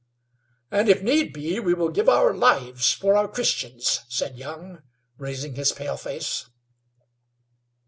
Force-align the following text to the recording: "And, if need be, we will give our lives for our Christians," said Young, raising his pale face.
"And, 0.71 0.89
if 0.89 1.03
need 1.03 1.31
be, 1.31 1.59
we 1.59 1.75
will 1.75 1.89
give 1.89 2.09
our 2.09 2.33
lives 2.33 2.91
for 2.91 3.15
our 3.15 3.27
Christians," 3.27 3.99
said 4.09 4.35
Young, 4.35 4.81
raising 5.19 5.53
his 5.53 5.71
pale 5.71 5.95
face. 5.95 6.47